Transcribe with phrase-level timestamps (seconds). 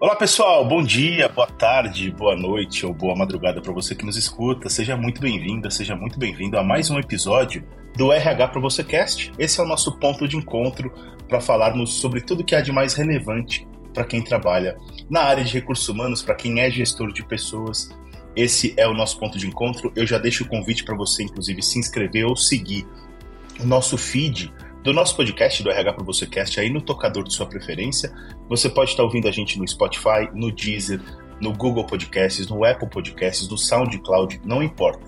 [0.00, 4.16] Olá pessoal, bom dia, boa tarde, boa noite ou boa madrugada para você que nos
[4.16, 4.68] escuta.
[4.68, 7.66] Seja muito bem-vinda, seja muito bem-vindo a mais um episódio
[7.96, 9.32] do RH para você Cast.
[9.36, 10.92] Esse é o nosso ponto de encontro
[11.28, 14.78] para falarmos sobre tudo que há de mais relevante para quem trabalha
[15.10, 17.90] na área de recursos humanos, para quem é gestor de pessoas.
[18.36, 19.92] Esse é o nosso ponto de encontro.
[19.96, 22.86] Eu já deixo o convite para você, inclusive, se inscrever ou seguir
[23.58, 24.52] o nosso feed
[24.82, 28.12] do nosso podcast do RH para você Cast aí no tocador de sua preferência.
[28.48, 31.00] Você pode estar ouvindo a gente no Spotify, no Deezer,
[31.40, 35.06] no Google Podcasts, no Apple Podcasts, no SoundCloud, não importa.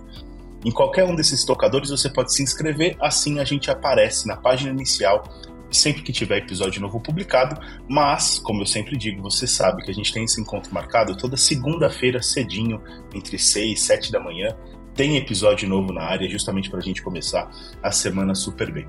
[0.65, 4.71] Em qualquer um desses tocadores você pode se inscrever, assim a gente aparece na página
[4.71, 5.25] inicial
[5.71, 7.57] sempre que tiver episódio novo publicado,
[7.89, 11.37] mas, como eu sempre digo, você sabe que a gente tem esse encontro marcado toda
[11.37, 12.83] segunda-feira cedinho,
[13.15, 14.49] entre 6 e 7 da manhã,
[14.97, 17.49] tem episódio novo na área, justamente para a gente começar
[17.81, 18.89] a semana super bem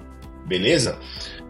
[0.51, 0.99] beleza?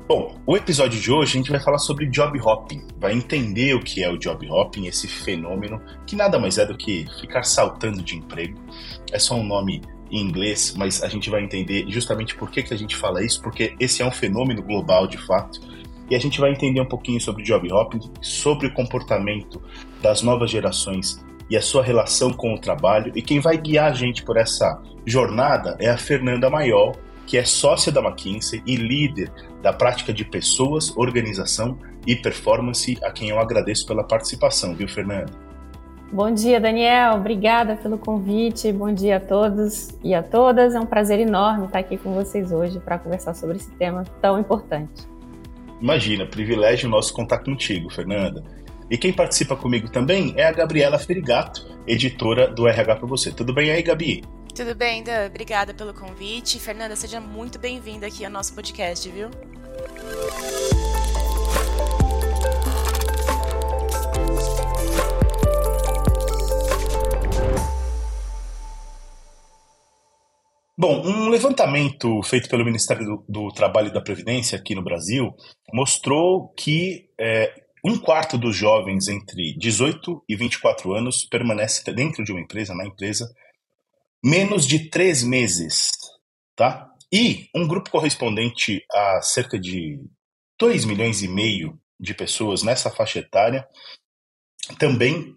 [0.07, 3.79] Bom, o episódio de hoje a gente vai falar sobre job hopping, vai entender o
[3.79, 8.03] que é o job hopping, esse fenômeno que nada mais é do que ficar saltando
[8.03, 8.59] de emprego.
[9.11, 12.75] É só um nome em inglês, mas a gente vai entender justamente por que, que
[12.75, 15.59] a gente fala isso, porque esse é um fenômeno global de fato.
[16.07, 19.59] E a gente vai entender um pouquinho sobre job hopping, sobre o comportamento
[19.99, 23.11] das novas gerações e a sua relação com o trabalho.
[23.15, 26.93] E quem vai guiar a gente por essa jornada é a Fernanda Maiol,
[27.31, 33.09] que é sócia da McKinsey e líder da prática de pessoas, organização e performance, a
[33.09, 35.31] quem eu agradeço pela participação, viu, Fernanda?
[36.11, 37.13] Bom dia, Daniel.
[37.13, 38.69] Obrigada pelo convite.
[38.73, 40.75] Bom dia a todos e a todas.
[40.75, 44.37] É um prazer enorme estar aqui com vocês hoje para conversar sobre esse tema tão
[44.37, 45.07] importante.
[45.79, 48.43] Imagina, privilégio nosso contar contigo, Fernanda.
[48.89, 53.31] E quem participa comigo também é a Gabriela Ferigato, editora do RH para você.
[53.31, 54.21] Tudo bem aí, Gabi?
[54.53, 55.27] Tudo bem, Dan?
[55.27, 56.59] Obrigada pelo convite.
[56.59, 59.29] Fernanda, seja muito bem-vinda aqui ao nosso podcast, viu?
[70.77, 75.33] Bom, um levantamento feito pelo Ministério do, do, Trabalho e da Previdência aqui no Brasil
[75.73, 77.53] mostrou que é,
[77.85, 82.85] um quarto dos jovens entre 18 e 24 anos permanece dentro de uma empresa, na
[82.85, 83.31] empresa,
[84.23, 85.91] menos de três meses,
[86.55, 86.89] tá?
[87.11, 89.99] E um grupo correspondente a cerca de
[90.59, 93.67] 2 milhões e meio de pessoas nessa faixa etária
[94.77, 95.33] também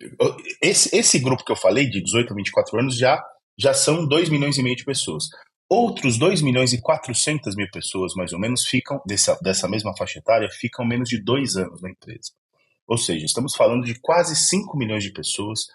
[0.63, 3.23] esse, esse grupo que eu falei de 18 a 24 anos já
[3.59, 5.29] já são 2 milhões e meio de pessoas.
[5.71, 10.19] Outros 2 milhões e 400 mil pessoas, mais ou menos, ficam dessa, dessa mesma faixa
[10.19, 12.33] etária, ficam menos de dois anos na empresa.
[12.87, 15.67] Ou seja, estamos falando de quase 5 milhões de pessoas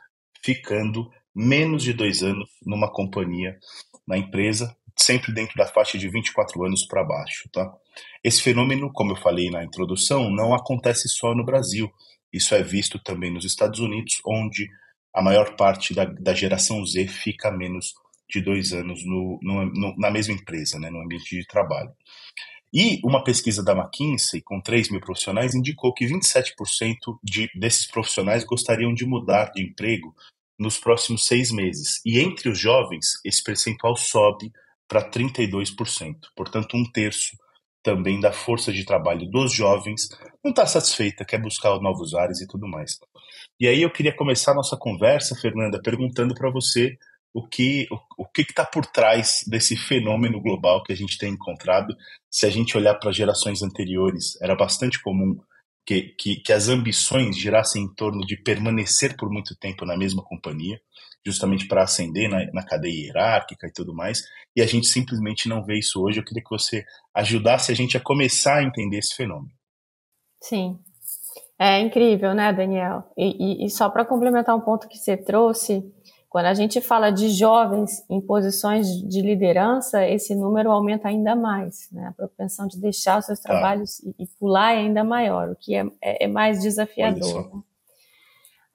[0.44, 1.09] ficando
[1.40, 3.58] menos de dois anos numa companhia,
[4.06, 7.50] na empresa, sempre dentro da faixa de 24 anos para baixo.
[7.54, 7.72] Tá?
[8.22, 11.90] Esse fenômeno, como eu falei na introdução, não acontece só no Brasil.
[12.34, 14.70] Isso é visto também nos Estados Unidos, onde
[15.14, 17.94] a maior parte da, da geração Z fica menos
[18.30, 21.92] de dois anos no, no, no, na mesma empresa, né, no ambiente de trabalho.
[22.72, 28.44] E uma pesquisa da McKinsey, com 3 mil profissionais, indicou que 27% de, desses profissionais
[28.44, 30.14] gostariam de mudar de emprego
[30.59, 32.02] nos próximos seis meses.
[32.06, 34.52] E entre os jovens, esse percentual sobe
[34.88, 36.16] para 32%.
[36.36, 37.38] Portanto, um terço
[37.81, 40.09] também da força de trabalho dos jovens
[40.44, 42.98] não está satisfeita, quer buscar novos ares e tudo mais.
[43.59, 46.98] E aí eu queria começar a nossa conversa, Fernanda, perguntando para você
[47.34, 51.34] o que o, o que está por trás desse fenômeno global que a gente tem
[51.34, 51.96] encontrado.
[52.30, 55.40] Se a gente olhar para gerações anteriores, era bastante comum
[55.86, 60.24] que, que, que as ambições girassem em torno de permanecer por muito tempo na mesma
[60.24, 60.80] companhia,
[61.26, 64.22] justamente para ascender na, na cadeia hierárquica e tudo mais,
[64.56, 66.20] e a gente simplesmente não vê isso hoje.
[66.20, 69.52] Eu queria que você ajudasse a gente a começar a entender esse fenômeno.
[70.42, 70.80] Sim.
[71.62, 73.04] É incrível, né, Daniel?
[73.18, 75.84] E, e, e só para complementar um ponto que você trouxe,
[76.30, 81.90] quando a gente fala de jovens em posições de liderança, esse número aumenta ainda mais.
[81.92, 82.06] Né?
[82.06, 85.74] A propensão de deixar os seus trabalhos e, e, pular é ainda maior, o que
[85.74, 87.56] é, é, é mais desafiador.
[87.56, 87.62] Né?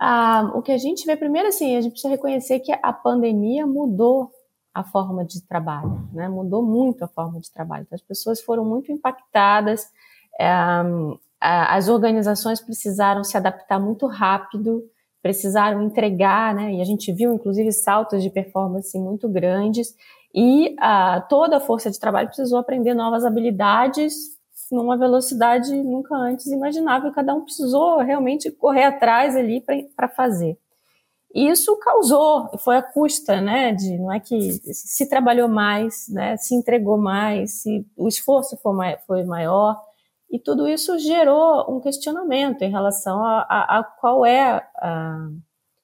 [0.01, 3.65] Ah, o que a gente vê primeiro, assim, a gente precisa reconhecer que a pandemia
[3.65, 4.33] mudou
[4.75, 6.29] a forma de trabalho, né?
[6.29, 7.85] mudou muito a forma de trabalho.
[7.87, 9.89] Então, as pessoas foram muito impactadas,
[10.41, 10.49] é,
[11.41, 14.83] as organizações precisaram se adaptar muito rápido
[15.25, 16.75] precisaram entregar, né?
[16.75, 19.97] E a gente viu, inclusive, saltos de performance muito grandes.
[20.35, 24.13] E uh, toda a força de trabalho precisou aprender novas habilidades
[24.71, 27.11] numa velocidade nunca antes imaginável.
[27.11, 29.65] Cada um precisou realmente correr atrás ali
[29.97, 30.59] para fazer.
[31.35, 33.73] E isso causou, foi a custa, né?
[33.73, 36.37] De, não é que se trabalhou mais, né?
[36.37, 38.77] Se entregou mais, se o esforço foi,
[39.07, 39.81] foi maior
[40.35, 45.29] E tudo isso gerou um questionamento em relação a, a, a qual é a,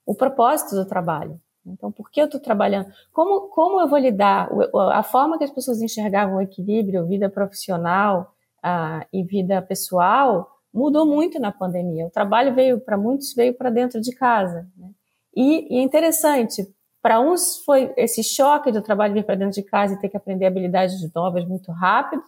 [0.04, 1.40] o propósito do trabalho.
[1.64, 2.90] Então, por que eu estou trabalhando?
[3.12, 4.48] Como, como eu vou lidar?
[4.92, 11.06] A forma que as pessoas enxergavam o equilíbrio, vida profissional uh, e vida pessoal, mudou
[11.06, 12.06] muito na pandemia.
[12.06, 14.66] O trabalho veio, para muitos, veio para dentro de casa.
[14.76, 14.90] Né?
[15.32, 16.66] E, e, é interessante,
[17.00, 20.16] para uns foi esse choque do trabalho vir para dentro de casa e ter que
[20.16, 22.20] aprender habilidades novas muito rápido,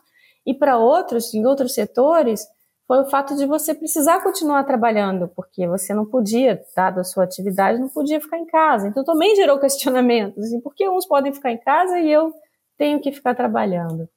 [0.47, 2.47] e para outros, em outros setores,
[2.87, 7.25] foi o fato de você precisar continuar trabalhando, porque você não podia, dado a sua
[7.25, 8.89] atividade, não podia ficar em casa.
[8.89, 10.45] Então também gerou questionamentos.
[10.45, 12.33] Assim, por que uns podem ficar em casa e eu
[12.77, 14.09] tenho que ficar trabalhando?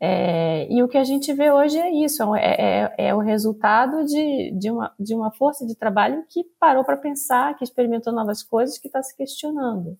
[0.00, 4.04] É, e o que a gente vê hoje é isso, é, é, é o resultado
[4.04, 8.42] de, de, uma, de uma força de trabalho que parou para pensar, que experimentou novas
[8.42, 9.96] coisas, que está se questionando.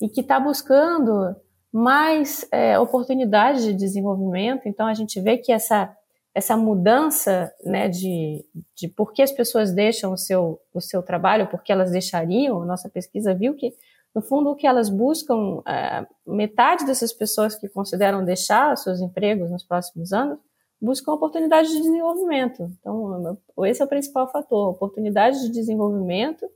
[0.00, 1.34] E que está buscando
[1.72, 4.66] mais é, oportunidades de desenvolvimento.
[4.66, 5.94] Então a gente vê que essa
[6.38, 8.44] essa mudança né, de,
[8.76, 12.64] de por que as pessoas deixam o seu, o seu trabalho, por que elas deixariam,
[12.64, 13.74] nossa pesquisa viu que,
[14.14, 19.50] no fundo, o que elas buscam, é, metade dessas pessoas que consideram deixar seus empregos
[19.50, 20.38] nos próximos anos,
[20.80, 22.70] buscam oportunidades de desenvolvimento.
[22.78, 26.46] Então, esse é o principal fator, oportunidades de desenvolvimento.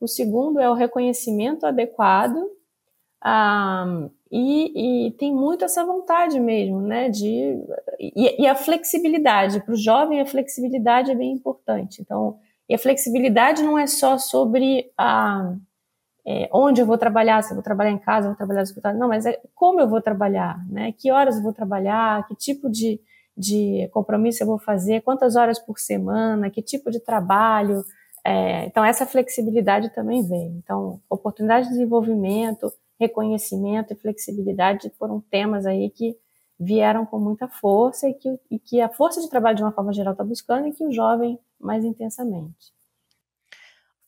[0.00, 2.44] O segundo é o reconhecimento adequado
[3.20, 7.08] ah, e, e, tem muito essa vontade mesmo, né?
[7.08, 7.58] De,
[7.98, 9.60] e, e a flexibilidade.
[9.60, 12.00] Para o jovem, a flexibilidade é bem importante.
[12.00, 12.38] Então,
[12.68, 15.54] e a flexibilidade não é só sobre a,
[16.26, 18.98] é, onde eu vou trabalhar, se eu vou trabalhar em casa, vou trabalhar no escritório.
[18.98, 20.92] Não, mas é como eu vou trabalhar, né?
[20.92, 23.00] Que horas eu vou trabalhar, que tipo de,
[23.34, 27.82] de compromisso eu vou fazer, quantas horas por semana, que tipo de trabalho.
[28.26, 30.58] É, então, essa flexibilidade também vem.
[30.62, 36.16] Então, oportunidade de desenvolvimento, reconhecimento e flexibilidade foram temas aí que
[36.58, 39.92] vieram com muita força e que, e que a força de trabalho de uma forma
[39.92, 42.72] geral está buscando e que o jovem mais intensamente.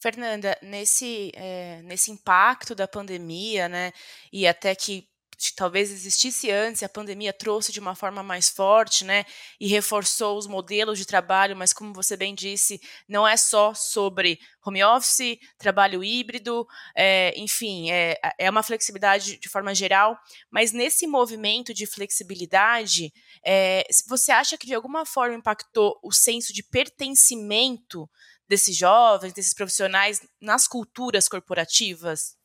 [0.02, 3.92] Fernanda, nesse, é, nesse impacto da pandemia, né,
[4.32, 5.06] e até que
[5.54, 9.24] talvez existisse antes, a pandemia trouxe de uma forma mais forte, né,
[9.58, 14.38] e reforçou os modelos de trabalho, mas como você bem disse, não é só sobre
[14.64, 20.18] home office, trabalho híbrido, é, enfim, é, é uma flexibilidade de forma geral,
[20.50, 23.12] mas nesse movimento de flexibilidade,
[23.44, 28.08] é, você acha que de alguma forma impactou o senso de pertencimento
[28.46, 32.36] desses jovens, desses profissionais nas culturas corporativas?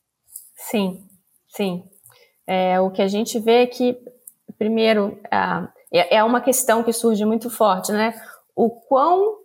[0.55, 1.09] Sim,
[1.47, 1.83] sim,
[2.47, 3.97] é, o que a gente vê é que,
[4.57, 5.19] primeiro,
[5.91, 8.13] é, é uma questão que surge muito forte, né?
[8.55, 9.37] O quão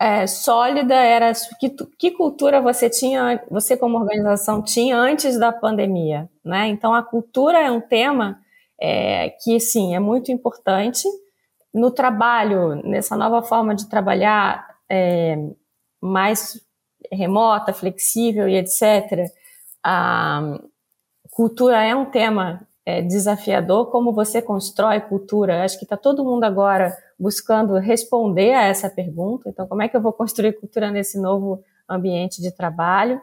[0.00, 6.28] é, sólida era, que, que cultura você tinha, você como organização tinha antes da pandemia,
[6.44, 6.68] né?
[6.68, 8.40] Então, a cultura é um tema
[8.80, 11.06] é, que, sim, é muito importante.
[11.74, 15.36] No trabalho, nessa nova forma de trabalhar é,
[16.00, 16.60] mais
[17.12, 19.30] remota, flexível e etc.,
[19.82, 20.58] a,
[21.38, 23.92] cultura é um tema é, desafiador.
[23.92, 25.62] Como você constrói cultura?
[25.62, 29.48] Acho que está todo mundo agora buscando responder a essa pergunta.
[29.48, 33.20] Então, como é que eu vou construir cultura nesse novo ambiente de trabalho?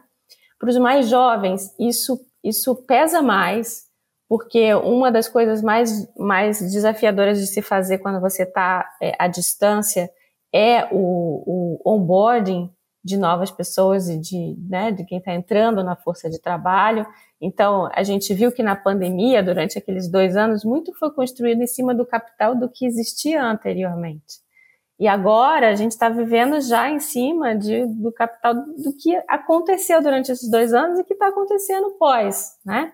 [0.58, 3.84] Para os mais jovens, isso, isso pesa mais,
[4.26, 9.28] porque uma das coisas mais, mais desafiadoras de se fazer quando você está é, à
[9.28, 10.10] distância
[10.54, 12.74] é o, o onboarding
[13.06, 17.06] de novas pessoas e de, né, de quem está entrando na força de trabalho.
[17.40, 21.66] Então, a gente viu que na pandemia, durante aqueles dois anos, muito foi construído em
[21.68, 24.44] cima do capital do que existia anteriormente.
[24.98, 30.02] E agora a gente está vivendo já em cima de, do capital do que aconteceu
[30.02, 32.92] durante esses dois anos e que está acontecendo pós, né?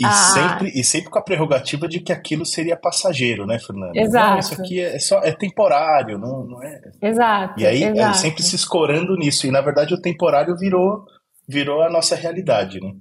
[0.00, 0.10] E, ah.
[0.10, 3.92] sempre, e sempre com a prerrogativa de que aquilo seria passageiro, né, Fernanda?
[3.94, 4.30] Exato.
[4.30, 6.80] Não, isso aqui é, só, é temporário, não, não é.
[7.02, 7.60] Exato.
[7.60, 8.00] E aí exato.
[8.00, 9.46] É sempre se escorando nisso.
[9.46, 11.04] E na verdade o temporário virou,
[11.46, 12.92] virou a nossa realidade, né?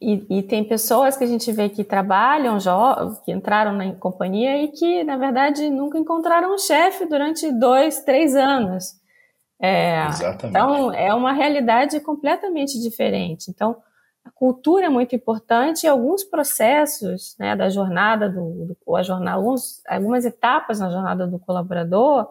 [0.00, 2.58] E, e, tem pessoas que a gente vê que trabalham,
[3.24, 8.36] que entraram na companhia e que, na verdade, nunca encontraram um chefe durante dois, três
[8.36, 8.92] anos.
[9.58, 10.50] É, Exatamente.
[10.50, 13.50] Então, é uma realidade completamente diferente.
[13.50, 13.74] Então,
[14.26, 19.36] a cultura é muito importante e alguns processos né, da jornada do, do a jornada,
[19.36, 22.28] alguns, algumas etapas na jornada do colaborador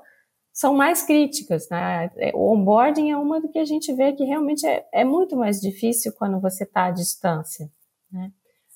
[0.52, 1.70] são mais críticas.
[1.70, 2.12] Né?
[2.34, 5.62] O onboarding é uma do que a gente vê que realmente é, é muito mais
[5.62, 7.72] difícil quando você está à distância.
[8.12, 8.30] Né?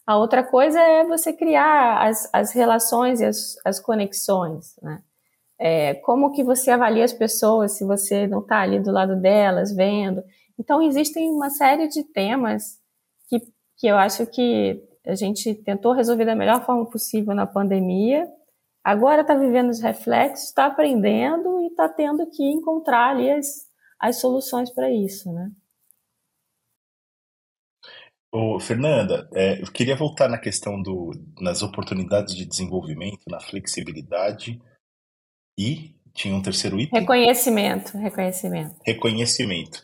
[0.07, 4.79] A outra coisa é você criar as, as relações e as, as conexões.
[4.81, 5.03] Né?
[5.59, 9.75] É, como que você avalia as pessoas se você não está ali do lado delas,
[9.75, 10.23] vendo.
[10.57, 12.78] Então, existem uma série de temas
[13.77, 18.27] que eu acho que a gente tentou resolver da melhor forma possível na pandemia
[18.83, 23.67] agora está vivendo os reflexos, está aprendendo e está tendo que encontrar ali as,
[23.99, 25.51] as soluções para isso, né?
[28.31, 34.61] Ô, Fernanda, é, eu queria voltar na questão do, nas oportunidades de desenvolvimento, na flexibilidade
[35.57, 36.99] e tinha um terceiro item?
[36.99, 38.75] Reconhecimento, reconhecimento.
[38.85, 39.83] Reconhecimento.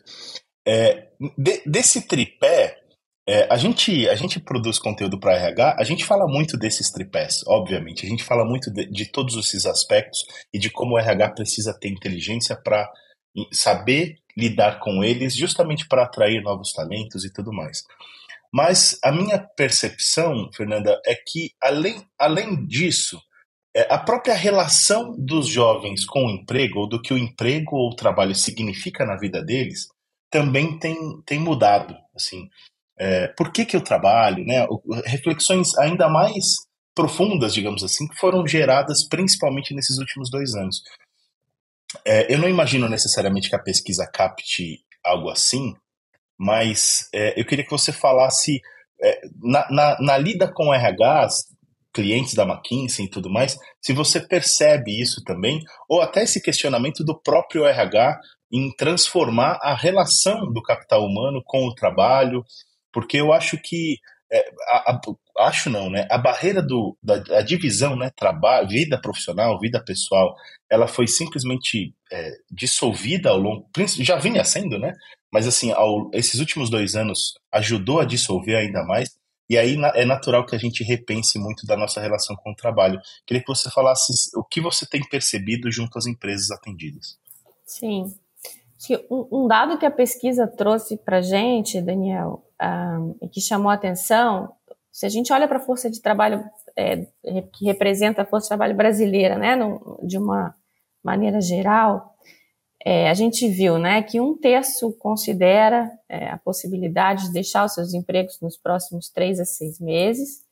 [0.67, 2.84] É, de, desse tripé,
[3.27, 7.41] é, a, gente, a gente produz conteúdo para RH, a gente fala muito desses tripés,
[7.47, 8.05] obviamente.
[8.05, 11.77] A gente fala muito de, de todos esses aspectos e de como o RH precisa
[11.77, 12.87] ter inteligência para
[13.51, 17.83] saber lidar com eles, justamente para atrair novos talentos e tudo mais.
[18.53, 23.19] Mas a minha percepção, Fernanda, é que além, além disso,
[23.75, 27.89] é, a própria relação dos jovens com o emprego, ou do que o emprego ou
[27.91, 29.87] o trabalho significa na vida deles,
[30.29, 31.97] também tem, tem mudado.
[32.15, 32.47] Assim,
[32.97, 34.43] é, por que, que eu trabalho?
[34.45, 34.65] Né?
[35.05, 36.43] Reflexões ainda mais
[36.93, 40.81] profundas, digamos assim, que foram geradas principalmente nesses últimos dois anos.
[42.05, 45.75] É, eu não imagino necessariamente que a pesquisa capte algo assim,
[46.37, 48.59] mas é, eu queria que você falasse
[49.01, 51.53] é, na, na, na, lida com RHs,
[51.93, 57.03] clientes da McKinsey e tudo mais, se você percebe isso também, ou até esse questionamento
[57.03, 58.19] do próprio RH
[58.51, 62.43] em transformar a relação do capital humano com o trabalho,
[62.95, 63.99] porque eu acho que
[64.31, 66.07] é, a, a, acho não, né?
[66.09, 68.09] A barreira do, da, divisão, né?
[68.15, 70.33] Trabalho, vida profissional, vida pessoal,
[70.71, 74.93] ela foi simplesmente é, dissolvida ao longo, já vinha sendo, né?
[75.29, 79.09] Mas assim, ao, esses últimos dois anos ajudou a dissolver ainda mais.
[79.49, 82.97] E aí é natural que a gente repense muito da nossa relação com o trabalho.
[83.27, 87.17] Queria que você falasse o que você tem percebido junto às empresas atendidas.
[87.65, 88.05] Sim.
[89.11, 94.53] Um dado que a pesquisa trouxe para gente, Daniel, um, que chamou a atenção,
[94.91, 96.43] se a gente olha para a força de trabalho
[96.75, 97.05] é,
[97.53, 100.55] que representa a força de trabalho brasileira, né, no, de uma
[101.03, 102.15] maneira geral,
[102.83, 107.73] é, a gente viu né, que um terço considera é, a possibilidade de deixar os
[107.73, 110.43] seus empregos nos próximos três a seis meses.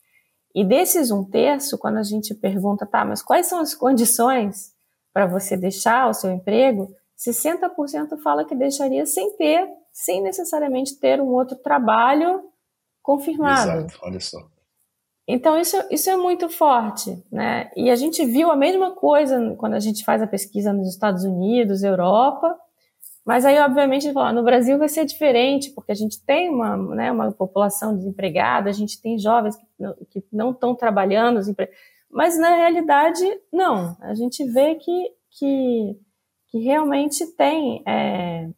[0.56, 4.74] E desses um terço, quando a gente pergunta, tá, mas quais são as condições
[5.14, 6.94] para você deixar o seu emprego?
[7.18, 12.44] 60% fala que deixaria sem ter, sem necessariamente ter um outro trabalho
[13.02, 13.72] confirmado.
[13.72, 14.40] Exato, olha só.
[15.26, 17.72] Então, isso, isso é muito forte, né?
[17.78, 21.24] E a gente viu a mesma coisa quando a gente faz a pesquisa nos Estados
[21.24, 22.60] Unidos, Europa,
[23.26, 27.32] mas aí, obviamente, no Brasil vai ser diferente, porque a gente tem uma, né, uma
[27.32, 31.40] população desempregada, a gente tem jovens que, que não estão trabalhando,
[32.12, 33.96] mas na realidade, não.
[34.02, 35.98] A gente vê que, que,
[36.50, 38.50] que realmente tem é,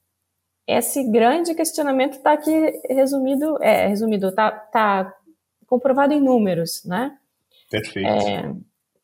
[0.67, 2.51] esse grande questionamento está aqui
[2.89, 5.13] resumido, é, resumido, está tá
[5.67, 7.17] comprovado em números, né?
[7.69, 8.07] Perfeito.
[8.07, 8.55] É,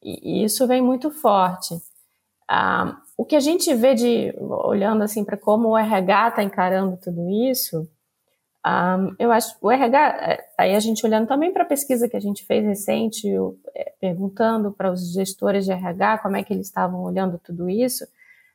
[0.01, 1.75] e isso vem muito forte.
[2.48, 6.98] Ah, o que a gente vê de olhando assim para como o RH está encarando
[6.98, 7.88] tudo isso,
[8.63, 12.18] ah, eu acho o RH é, aí a gente olhando também para a pesquisa que
[12.18, 16.53] a gente fez recente, eu, é, perguntando para os gestores de RH como é que
[16.53, 18.06] eles estavam olhando tudo isso.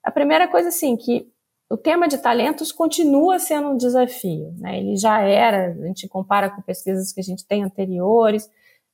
[0.02, 1.28] A primeira coisa assim que
[1.68, 4.54] o tema de talentos continua sendo um desafio.
[4.58, 4.78] Né?
[4.78, 8.50] Ele já era, a gente compara com pesquisas que a gente tem anteriores.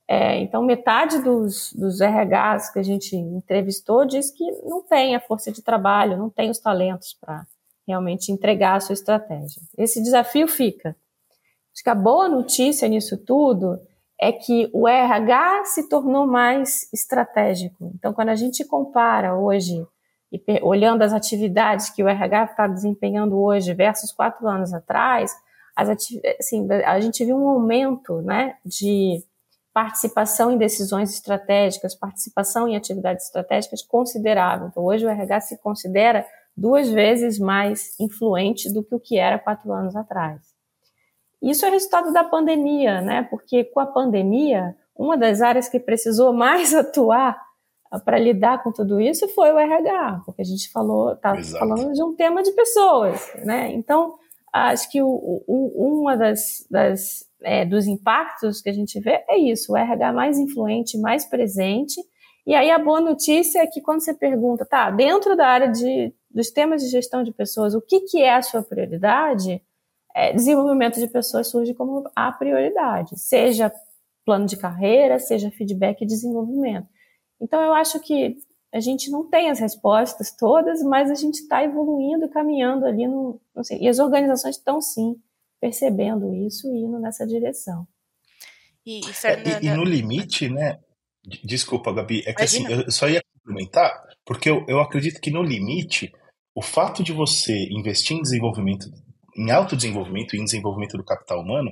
[0.08, 5.20] É, então, metade dos, dos RHs que a gente entrevistou diz que não tem a
[5.20, 7.46] força de trabalho, não tem os talentos para
[7.86, 9.60] realmente entregar a sua estratégia.
[9.76, 10.96] Esse desafio fica.
[11.74, 13.78] Acho que a boa notícia nisso tudo
[14.20, 17.90] é que o RH se tornou mais estratégico.
[17.94, 19.84] Então, quando a gente compara hoje
[20.32, 25.36] e olhando as atividades que o RH está desempenhando hoje versus quatro anos atrás,
[25.76, 29.22] assim, a gente viu um aumento né, de
[29.74, 34.68] participação em decisões estratégicas, participação em atividades estratégicas considerável.
[34.68, 39.38] Então, hoje o RH se considera duas vezes mais influente do que o que era
[39.38, 40.40] quatro anos atrás.
[41.42, 43.22] Isso é resultado da pandemia, né?
[43.22, 47.38] Porque com a pandemia, uma das áreas que precisou mais atuar
[47.98, 52.02] para lidar com tudo isso foi o RH, porque a gente falou, tá falando de
[52.02, 53.70] um tema de pessoas, né?
[53.72, 54.14] Então,
[54.52, 59.38] acho que o, o, uma das, das é, dos impactos que a gente vê é
[59.38, 62.00] isso, o RH mais influente, mais presente.
[62.46, 66.12] E aí a boa notícia é que quando você pergunta, tá, dentro da área de,
[66.30, 69.62] dos temas de gestão de pessoas, o que, que é a sua prioridade?
[70.14, 73.72] É, desenvolvimento de pessoas surge como a prioridade, seja
[74.24, 76.86] plano de carreira, seja feedback e desenvolvimento.
[77.42, 78.36] Então, eu acho que
[78.72, 83.38] a gente não tem as respostas todas, mas a gente está evoluindo, caminhando ali no,
[83.78, 85.16] e as organizações estão sim
[85.60, 87.86] percebendo isso e indo nessa direção.
[88.86, 89.50] E, e, Fernanda...
[89.50, 90.78] É, e, e no limite, né?
[91.44, 93.92] Desculpa, Gabi, é que assim, eu só ia complementar,
[94.24, 96.12] porque eu, eu acredito que no limite,
[96.54, 98.86] o fato de você investir em desenvolvimento,
[99.36, 101.70] em autodesenvolvimento e em desenvolvimento do capital humano,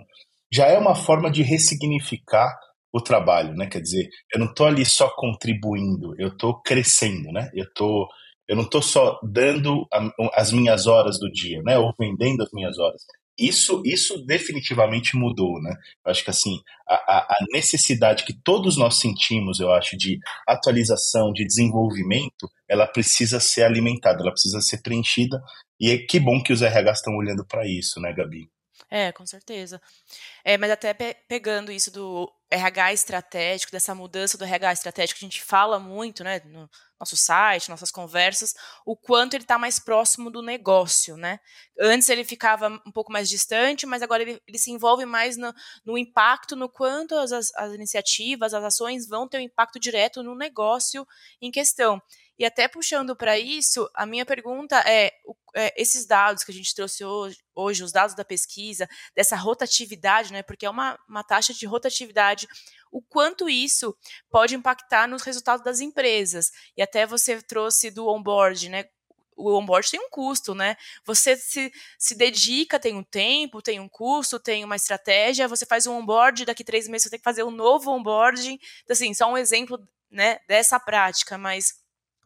[0.52, 2.56] já é uma forma de ressignificar
[2.92, 3.66] o trabalho, né?
[3.66, 7.50] Quer dizer, eu não estou ali só contribuindo, eu estou crescendo, né?
[7.54, 8.08] Eu tô,
[8.48, 11.78] eu não estou só dando a, as minhas horas do dia, né?
[11.78, 13.02] Ou vendendo as minhas horas.
[13.38, 15.74] Isso, isso definitivamente mudou, né?
[16.04, 21.32] Eu acho que assim a, a necessidade que todos nós sentimos, eu acho, de atualização,
[21.32, 25.40] de desenvolvimento, ela precisa ser alimentada, ela precisa ser preenchida.
[25.80, 28.50] E é que bom que os RH estão olhando para isso, né, Gabi?
[28.90, 29.80] É, com certeza.
[30.44, 35.24] É, mas até pe pegando isso do RH estratégico, dessa mudança do RH estratégico, a
[35.24, 38.54] gente fala muito, né, no nosso site, nossas conversas,
[38.84, 41.40] o quanto ele está mais próximo do negócio, né?
[41.80, 45.52] Antes ele ficava um pouco mais distante, mas agora ele, ele se envolve mais no,
[45.84, 50.34] no impacto, no quanto as, as iniciativas, as ações vão ter um impacto direto no
[50.34, 51.06] negócio
[51.40, 52.02] em questão.
[52.40, 55.12] E até puxando para isso, a minha pergunta é,
[55.54, 60.32] é, esses dados que a gente trouxe hoje, hoje, os dados da pesquisa, dessa rotatividade,
[60.32, 62.48] né, porque é uma, uma taxa de rotatividade,
[62.90, 63.94] o quanto isso
[64.30, 66.50] pode impactar nos resultados das empresas.
[66.74, 68.86] E até você trouxe do onboard, né,
[69.36, 70.76] o onboard tem um custo, né?
[71.04, 75.86] Você se, se dedica, tem um tempo, tem um custo, tem uma estratégia, você faz
[75.86, 78.58] um onboard, daqui três meses você tem que fazer um novo onboarding.
[78.82, 79.78] Então, assim, só um exemplo
[80.10, 81.79] né, dessa prática, mas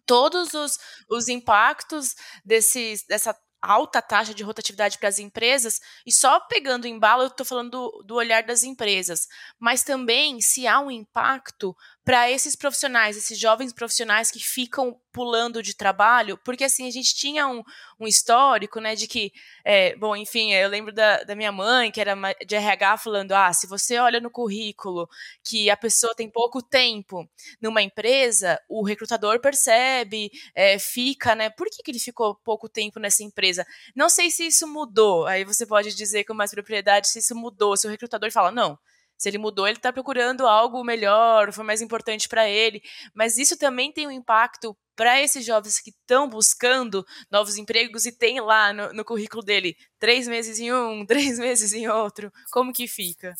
[0.06, 0.78] todos os,
[1.10, 3.34] os impactos desses, dessa
[3.64, 7.70] alta taxa de rotatividade para as empresas, e só pegando em bala, eu estou falando
[7.70, 9.26] do, do, olhar das empresas,
[9.58, 15.62] mas também se há um impacto para esses profissionais, esses jovens profissionais que ficam pulando
[15.62, 17.62] de trabalho, porque assim, a gente tinha um,
[17.98, 19.32] um histórico, né, de que,
[19.64, 22.14] é, bom, enfim, eu lembro da, da minha mãe, que era
[22.46, 25.08] de RH, falando, ah, se você olha no currículo
[25.42, 27.26] que a pessoa tem pouco tempo
[27.60, 33.00] numa empresa, o recrutador percebe, é, fica, né, por que, que ele ficou pouco tempo
[33.00, 33.64] nessa empresa?
[33.94, 37.76] Não sei se isso mudou, aí você pode dizer com mais propriedade se isso mudou,
[37.76, 38.78] se o recrutador fala, não,
[39.16, 42.82] se ele mudou, ele está procurando algo melhor, foi mais importante para ele.
[43.14, 48.12] Mas isso também tem um impacto para esses jovens que estão buscando novos empregos e
[48.12, 52.30] tem lá no, no, currículo dele três meses em um, três meses em outro.
[52.52, 53.34] Como que fica?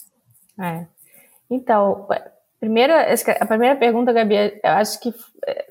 [0.61, 0.87] É.
[1.51, 2.09] Então,
[2.59, 5.14] primeiro, a primeira pergunta, Gabi, eu acho que
[5.46, 5.66] é,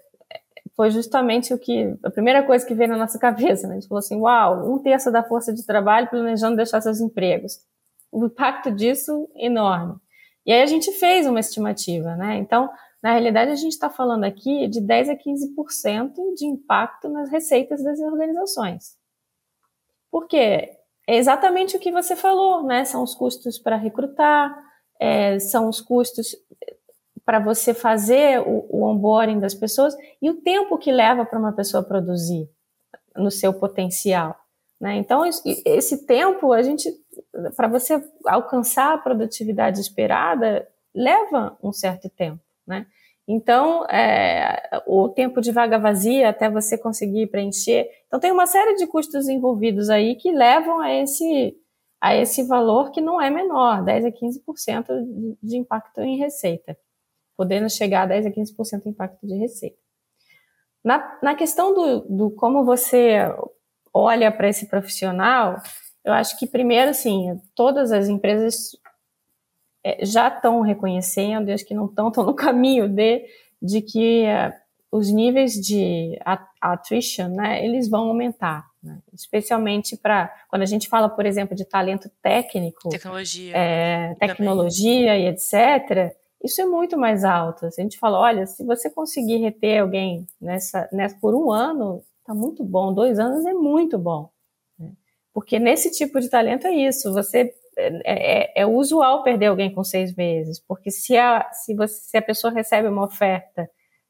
[0.75, 3.67] foi justamente o que a primeira coisa que veio na nossa cabeça.
[3.67, 3.73] Né?
[3.73, 7.59] A gente falou assim: uau, um terço da força de trabalho planejando deixar seus empregos
[8.13, 9.95] o impacto disso enorme.
[10.45, 12.37] E aí a gente fez uma estimativa, né?
[12.37, 12.69] Então,
[13.01, 17.83] na realidade, a gente está falando aqui de 10 a 15% de impacto nas receitas
[17.83, 18.95] das organizações.
[20.11, 20.77] Por quê?
[21.07, 22.85] É exatamente o que você falou, né?
[22.85, 24.55] São os custos para recrutar,
[24.99, 26.35] é, são os custos
[27.25, 31.53] para você fazer o, o onboarding das pessoas e o tempo que leva para uma
[31.53, 32.49] pessoa produzir
[33.15, 34.35] no seu potencial.
[34.79, 34.97] Né?
[34.97, 36.91] Então, esse tempo, a gente,
[37.55, 42.39] para você alcançar a produtividade esperada, leva um certo tempo.
[42.65, 42.85] Né?
[43.27, 47.89] Então, é, o tempo de vaga vazia até você conseguir preencher.
[48.07, 51.55] Então, tem uma série de custos envolvidos aí que levam a esse,
[52.01, 56.77] a esse valor que não é menor, 10 a 15% de impacto em receita,
[57.37, 59.77] podendo chegar a 10 a 15% de impacto de receita.
[60.83, 63.19] Na, na questão do, do como você
[63.93, 65.61] olha para esse profissional,
[66.03, 68.71] eu acho que primeiro, assim, todas as empresas
[69.83, 73.25] é, já estão reconhecendo, e acho que não estão, estão no caminho de,
[73.61, 74.53] de que uh,
[74.91, 76.17] os níveis de
[76.61, 78.99] attrition, né, eles vão aumentar, né?
[79.13, 85.27] especialmente para quando a gente fala, por exemplo, de talento técnico, tecnologia, é, tecnologia e
[85.27, 86.15] etc.
[86.43, 87.71] Isso é muito mais alto.
[87.71, 92.03] Se a gente fala, olha, se você conseguir reter alguém nessa, nessa por um ano,
[92.25, 92.93] Tá muito bom.
[92.93, 94.29] Dois anos é muito bom.
[95.33, 97.11] Porque nesse tipo de talento é isso.
[97.13, 101.95] Você é, é, é, usual perder alguém com seis meses, porque se a, se, você,
[101.95, 103.69] se a pessoa recebe uma oferta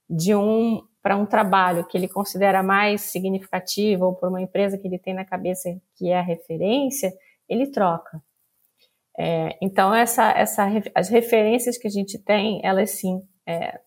[0.10, 4.88] de um para um trabalho que ele considera mais significativo ou por uma empresa que
[4.88, 7.12] ele tem na cabeça que é a referência,
[7.48, 8.22] ele troca.
[9.18, 13.80] É, então essa, essa, as referências que a gente tem, elas sim é,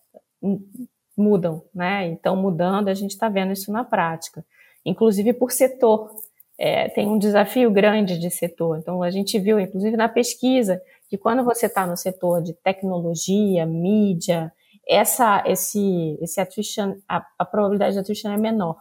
[1.17, 2.05] mudam, né?
[2.07, 4.45] Então, mudando, a gente está vendo isso na prática.
[4.85, 6.11] Inclusive por setor.
[6.57, 8.77] É, tem um desafio grande de setor.
[8.77, 13.65] Então, a gente viu, inclusive na pesquisa, que quando você está no setor de tecnologia,
[13.65, 14.51] mídia,
[14.87, 18.77] essa, esse, esse attrition, a, a probabilidade de attrition é menor.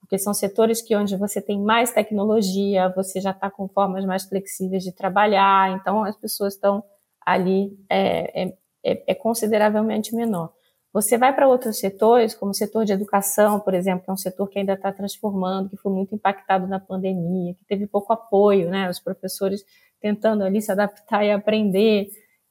[0.00, 4.24] Porque são setores que onde você tem mais tecnologia, você já está com formas mais
[4.24, 6.82] flexíveis de trabalhar, então as pessoas estão
[7.24, 10.52] ali, é, é, é, é consideravelmente menor.
[10.92, 14.16] Você vai para outros setores, como o setor de educação, por exemplo, que é um
[14.16, 18.68] setor que ainda está transformando, que foi muito impactado na pandemia, que teve pouco apoio,
[18.68, 18.90] né?
[18.90, 19.64] Os professores
[20.00, 22.08] tentando ali se adaptar e aprender.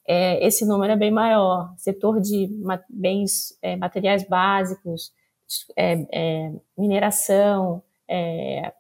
[0.08, 1.74] É, esse número é bem maior.
[1.78, 2.50] Setor de
[2.90, 5.12] bens, é, materiais básicos,
[5.76, 8.72] é, é mineração, é,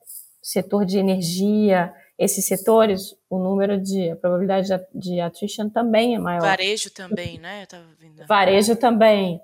[0.41, 6.41] setor de energia, esses setores, o número de, a probabilidade de, attrition também é maior.
[6.41, 7.65] Varejo também, né?
[8.27, 9.39] Varejo também.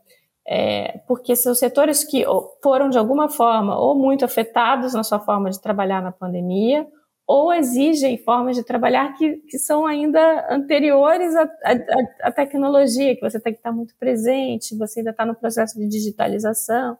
[0.45, 2.25] É, porque são setores que
[2.61, 6.85] foram, de alguma forma, ou muito afetados na sua forma de trabalhar na pandemia,
[7.25, 11.33] ou exigem formas de trabalhar que, que são ainda anteriores
[12.21, 15.87] à tecnologia, que você tem que estar muito presente, você ainda está no processo de
[15.87, 16.97] digitalização.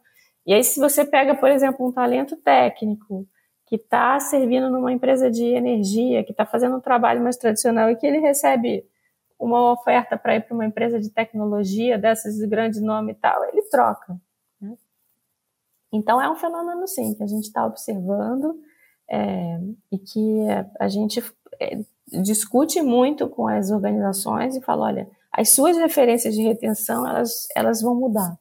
[0.47, 3.27] E aí, se você pega, por exemplo, um talento técnico,
[3.65, 7.95] que está servindo numa empresa de energia, que está fazendo um trabalho mais tradicional e
[7.95, 8.85] que ele recebe
[9.39, 13.43] uma oferta para ir para uma empresa de tecnologia dessas de grande nome e tal,
[13.45, 14.19] ele troca.
[14.61, 14.77] Né?
[15.91, 18.59] Então é um fenômeno sim que a gente está observando
[19.09, 19.59] é,
[19.91, 20.39] e que
[20.79, 21.23] a gente
[21.59, 21.79] é,
[22.21, 27.81] discute muito com as organizações e fala, olha, as suas referências de retenção elas elas
[27.81, 28.37] vão mudar.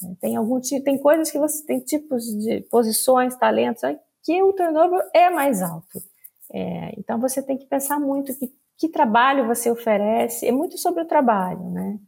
[0.00, 0.16] Né?
[0.20, 3.82] Tem algum tem coisas que você tem tipos de posições, talentos
[4.30, 6.00] que o turnover é mais alto.
[6.52, 11.02] É, então você tem que pensar muito que, que trabalho você oferece, é muito sobre
[11.02, 11.98] o trabalho, né?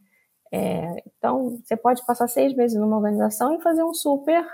[0.49, 4.45] É, então você pode passar seis meses numa organização e fazer um super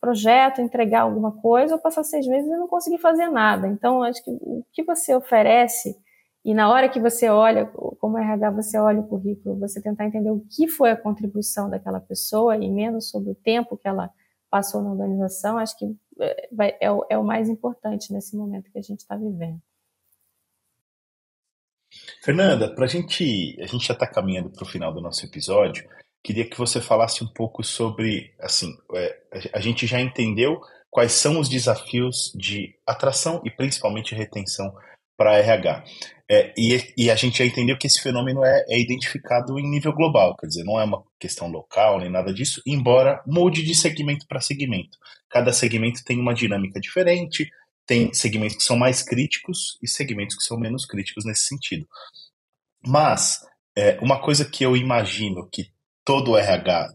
[0.00, 3.68] projeto, entregar alguma coisa, ou passar seis meses e não conseguir fazer nada.
[3.68, 5.96] Então acho que o que você oferece
[6.44, 7.66] e na hora que você olha,
[8.00, 12.00] como RH, você olha o currículo, você tentar entender o que foi a contribuição daquela
[12.00, 14.10] pessoa e menos sobre o tempo que ela
[14.50, 15.96] passou na organização, acho que
[16.52, 19.60] vai, é, o, é o mais importante nesse momento que a gente está vivendo.
[22.22, 25.88] Fernanda, para a gente, a gente já está caminhando para o final do nosso episódio.
[26.22, 31.38] Queria que você falasse um pouco sobre, assim, é, a gente já entendeu quais são
[31.38, 34.74] os desafios de atração e principalmente retenção
[35.16, 35.84] para RH.
[36.28, 39.92] É, e, e, a gente já entendeu que esse fenômeno é, é, identificado em nível
[39.92, 44.26] global, quer dizer, não é uma questão local nem nada disso, embora mude de segmento
[44.26, 44.98] para segmento.
[45.36, 47.50] Cada segmento tem uma dinâmica diferente,
[47.86, 51.86] tem segmentos que são mais críticos e segmentos que são menos críticos nesse sentido.
[52.82, 53.40] Mas,
[53.76, 55.66] é, uma coisa que eu imagino que
[56.06, 56.88] todo RH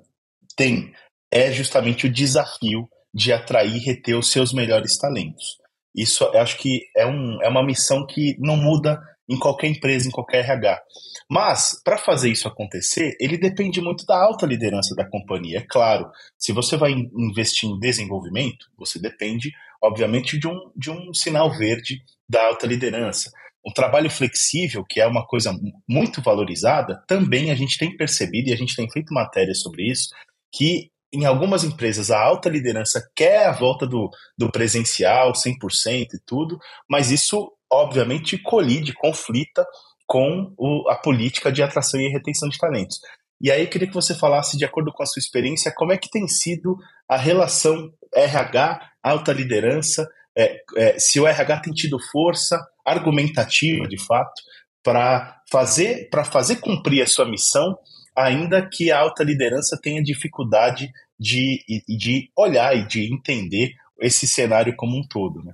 [0.55, 0.91] tem
[1.31, 5.59] é justamente o desafio de atrair e reter os seus melhores talentos.
[5.95, 10.07] Isso eu acho que é, um, é uma missão que não muda em qualquer empresa,
[10.07, 10.81] em qualquer RH.
[11.29, 15.59] Mas, para fazer isso acontecer, ele depende muito da alta liderança da companhia.
[15.59, 21.13] É claro, se você vai investir em desenvolvimento, você depende, obviamente, de um, de um
[21.13, 23.31] sinal verde da alta liderança.
[23.63, 25.57] O trabalho flexível, que é uma coisa
[25.87, 30.09] muito valorizada, também a gente tem percebido, e a gente tem feito matéria sobre isso,
[30.51, 36.19] que em algumas empresas a alta liderança quer a volta do, do presencial 100% e
[36.25, 36.57] tudo,
[36.89, 39.65] mas isso obviamente colide, conflita
[40.05, 42.99] com o, a política de atração e retenção de talentos.
[43.39, 45.97] E aí eu queria que você falasse, de acordo com a sua experiência, como é
[45.97, 46.77] que tem sido
[47.09, 53.97] a relação RH, alta liderança, é, é, se o RH tem tido força argumentativa, de
[53.97, 54.41] fato,
[54.83, 57.77] para fazer, fazer cumprir a sua missão
[58.15, 64.75] ainda que a alta liderança tenha dificuldade de, de olhar e de entender esse cenário
[64.75, 65.43] como um todo.
[65.43, 65.53] Né?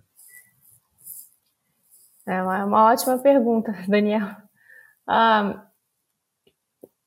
[2.26, 4.28] É uma, uma ótima pergunta, Daniel.
[5.06, 5.66] Ah,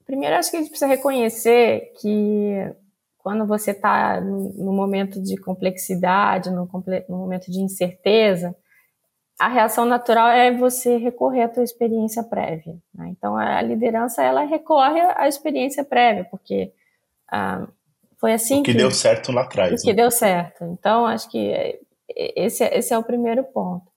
[0.04, 2.74] primeiro, acho que a gente precisa reconhecer que
[3.18, 6.68] quando você está no, no, momento de complexidade, no,
[7.08, 8.56] no momento de incerteza,
[9.40, 12.76] a reação natural é você recorrer à tua experiência prévia.
[12.94, 13.08] Né?
[13.08, 16.74] Então, a liderança ela recorre à experiência prévia, porque
[17.26, 17.66] ah,
[18.18, 19.80] foi assim o que, que, deu certo lá atrás.
[19.80, 19.94] O que né?
[19.94, 20.64] deu certo.
[20.64, 21.80] Então, acho que
[22.14, 23.90] esse, esse é o primeiro ponto.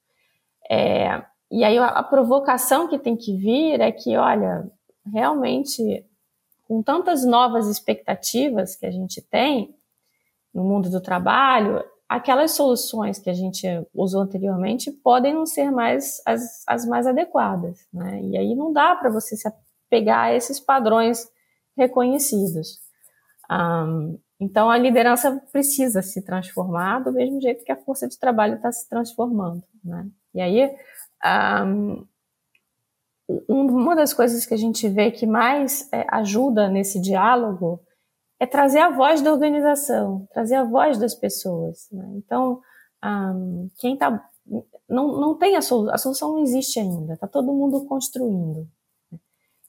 [0.71, 4.65] É, e aí, a provocação que tem que vir é que, olha,
[5.11, 6.05] realmente,
[6.65, 9.75] com tantas novas expectativas que a gente tem
[10.53, 16.21] no mundo do trabalho, aquelas soluções que a gente usou anteriormente podem não ser mais
[16.25, 18.21] as, as mais adequadas, né?
[18.23, 21.27] E aí não dá para você se apegar a esses padrões
[21.77, 22.79] reconhecidos.
[23.49, 28.55] Um, então a liderança precisa se transformar do mesmo jeito que a força de trabalho
[28.55, 30.07] está se transformando, né?
[30.33, 30.75] E aí
[33.49, 37.79] um, uma das coisas que a gente vê que mais é, ajuda nesse diálogo
[38.39, 41.87] é trazer a voz da organização, trazer a voz das pessoas.
[41.91, 42.05] Né?
[42.15, 42.61] Então,
[43.03, 44.29] um, quem está.
[44.89, 48.67] Não, não tem a solução, a solução não existe ainda, está todo mundo construindo.
[49.11, 49.19] Né?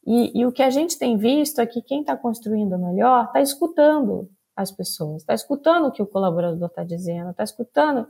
[0.06, 3.40] E, e o que a gente tem visto é que quem está construindo melhor está
[3.40, 8.06] escutando as pessoas, está escutando o que o colaborador está dizendo, está escutando.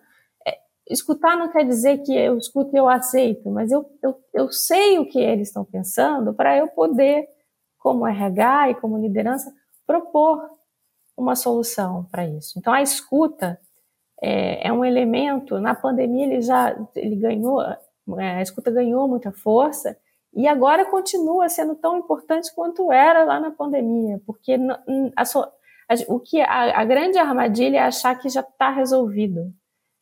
[0.46, 4.50] É, escutar não quer dizer que eu escuto e eu aceito, mas eu, eu, eu
[4.50, 7.28] sei o que eles estão pensando para eu poder,
[7.78, 9.52] como RH e como liderança,
[9.86, 10.48] propor
[11.16, 12.58] uma solução para isso.
[12.58, 13.58] Então, a escuta
[14.20, 19.32] é, é, um elemento, na pandemia ele já ele ganhou, é, a escuta ganhou muita
[19.32, 19.96] força,
[20.32, 24.54] e agora continua sendo tão importante quanto era lá na pandemia, porque
[25.16, 29.52] a, a, o que a, a, grande armadilha é achar que já está resolvido,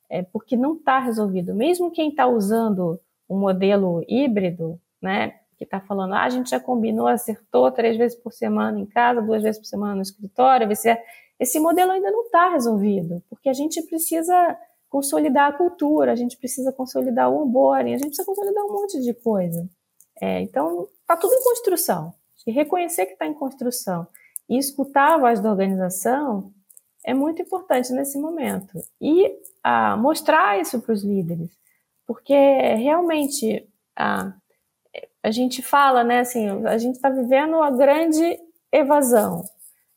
[0.09, 1.55] é, porque não está resolvido.
[1.55, 6.61] Mesmo quem está usando um modelo híbrido, né, que está falando, ah, a gente já
[6.61, 10.69] combinou, acertou três vezes por semana em casa, duas vezes por semana no escritório,
[11.39, 14.57] esse modelo ainda não está resolvido, porque a gente precisa
[14.89, 19.01] consolidar a cultura, a gente precisa consolidar o onboarding, a gente precisa consolidar um monte
[19.01, 19.69] de coisa.
[20.21, 22.13] É, então, está tudo em construção.
[22.47, 24.07] E reconhecer que está em construção
[24.49, 26.53] e escutar a voz da organização
[27.05, 28.79] é muito importante nesse momento.
[29.01, 31.51] E ah, mostrar isso para os líderes,
[32.07, 34.35] porque realmente a,
[35.23, 38.39] a gente fala, né, assim, a gente está vivendo a grande
[38.73, 39.45] evasão.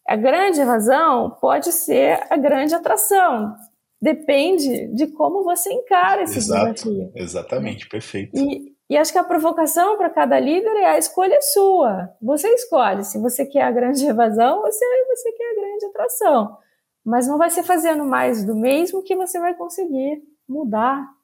[0.08, 3.56] A grande evasão pode ser a grande atração.
[4.00, 7.12] Depende de como você encara esse Exato, desafio.
[7.16, 8.38] Exatamente, perfeito.
[8.38, 12.14] E, e acho que a provocação para cada líder é a escolha sua.
[12.22, 16.56] Você escolhe se você quer a grande evasão ou se você quer a grande atração.
[17.04, 21.15] Mas não vai ser fazendo mais do mesmo que você vai conseguir mudar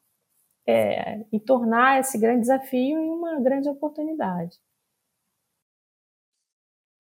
[0.67, 4.57] é, e tornar esse grande desafio em uma grande oportunidade.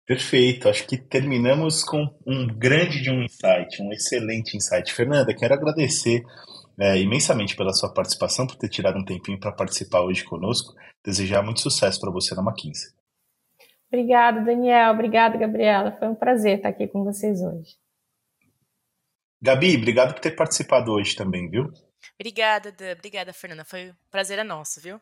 [0.04, 4.92] Perfeito, acho que terminamos com um grande de um insight, um excelente insight.
[4.92, 6.22] Fernanda, quero agradecer
[6.78, 10.74] é, imensamente pela sua participação, por ter tirado um tempinho para participar hoje conosco.
[11.04, 12.92] Desejar muito sucesso para você na McKinsey.
[13.88, 14.92] Obrigada, Daniel.
[14.92, 15.92] Obrigada, Gabriela.
[15.98, 17.76] Foi um prazer estar aqui com vocês hoje.
[19.40, 21.70] Gabi, obrigado por ter participado hoje também, viu?
[22.18, 22.92] Obrigada, Dan.
[22.92, 23.64] Obrigada, Fernanda.
[23.64, 25.00] Foi um prazer é nosso, viu?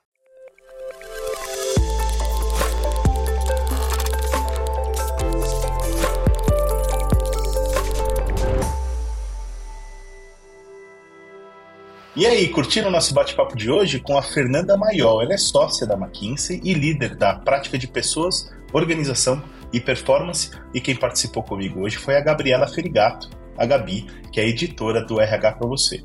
[12.17, 15.23] E aí, curtiram o nosso bate-papo de hoje com a Fernanda Maiol?
[15.23, 20.51] Ela é sócia da McKinsey e líder da prática de pessoas, organização e performance.
[20.75, 25.21] E quem participou comigo hoje foi a Gabriela Ferigato, a Gabi, que é editora do
[25.21, 26.05] RH para você.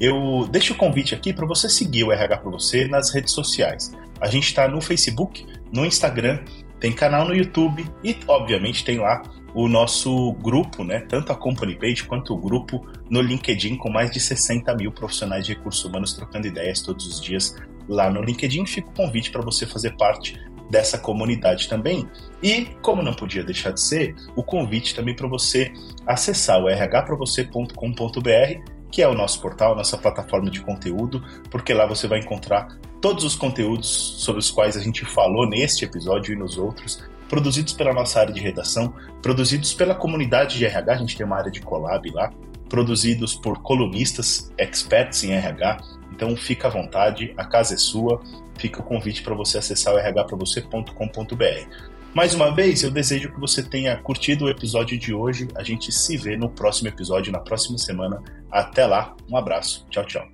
[0.00, 3.92] Eu deixo o convite aqui para você seguir o RH para você nas redes sociais.
[4.20, 6.40] A gente está no Facebook, no Instagram,
[6.80, 9.22] tem canal no YouTube e, obviamente, tem lá
[9.54, 14.10] o nosso grupo, né, tanto a Company Page quanto o grupo no LinkedIn, com mais
[14.10, 17.56] de 60 mil profissionais de recursos humanos trocando ideias todos os dias
[17.88, 18.66] lá no LinkedIn.
[18.66, 20.36] Fica o convite para você fazer parte
[20.68, 22.08] dessa comunidade também.
[22.42, 25.72] E, como não podia deixar de ser, o convite também para você
[26.06, 32.06] acessar o rhpravocê.com.br, que é o nosso portal, nossa plataforma de conteúdo, porque lá você
[32.06, 36.56] vai encontrar todos os conteúdos sobre os quais a gente falou neste episódio e nos
[36.56, 41.26] outros produzidos pela nossa área de redação, produzidos pela comunidade de RH, a gente tem
[41.26, 42.32] uma área de collab lá,
[42.68, 45.78] produzidos por colunistas, experts em RH.
[46.12, 48.22] Então fica à vontade, a casa é sua,
[48.56, 51.93] fica o convite para você acessar o rhpravocê.com.br.
[52.14, 55.48] Mais uma vez, eu desejo que você tenha curtido o episódio de hoje.
[55.56, 58.22] A gente se vê no próximo episódio, na próxima semana.
[58.50, 59.84] Até lá, um abraço.
[59.90, 60.33] Tchau, tchau.